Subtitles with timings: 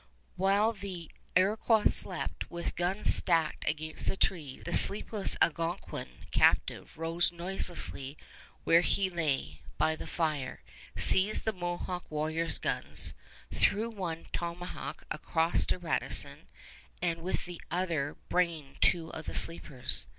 [0.35, 7.31] While the Iroquois slept with guns stacked against the trees, the sleepless Algonquin captive rose
[7.31, 8.17] noiselessly
[8.63, 10.63] where he lay by the fire,
[10.97, 13.13] seized the Mohawk warriors' guns,
[13.53, 16.47] threw one tomahawk across to Radisson,
[16.99, 20.07] and with the other brained two of the sleepers.